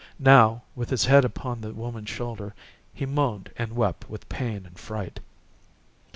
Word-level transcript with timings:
Now, 0.17 0.63
with 0.75 0.89
his 0.89 1.05
head 1.05 1.23
upon 1.23 1.61
the 1.61 1.73
woman's 1.75 2.09
shoulder, 2.09 2.55
he 2.91 3.05
moaned 3.05 3.51
and 3.55 3.75
wept 3.75 4.09
with 4.09 4.27
pain 4.29 4.65
and 4.65 4.75
fright. 4.79 5.19